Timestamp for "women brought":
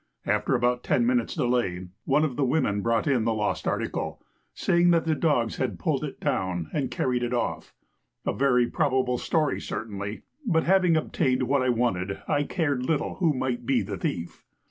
2.43-3.05